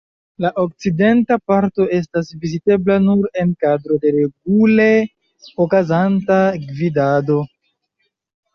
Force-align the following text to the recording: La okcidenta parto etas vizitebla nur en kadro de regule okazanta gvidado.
La 0.43 0.49
okcidenta 0.61 1.35
parto 1.51 1.85
etas 1.97 2.31
vizitebla 2.45 2.97
nur 3.03 3.29
en 3.43 3.53
kadro 3.67 3.99
de 4.07 4.15
regule 4.17 4.89
okazanta 5.67 6.41
gvidado. 6.67 7.41